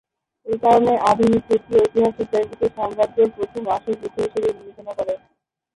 এই 0.45 0.57
কারণেই 0.63 0.99
আধুনিক 1.09 1.41
তুর্কি 1.47 1.73
ঐতিহাসিকরা 1.79 2.37
এটিকে 2.41 2.67
সাম্রাজ্যের 2.77 3.29
প্রথম 3.35 3.63
আসল 3.75 3.93
যুদ্ধ 4.01 4.17
হিসাবে 4.25 4.49
বিবেচনা 4.57 4.91
করে। 4.97 5.13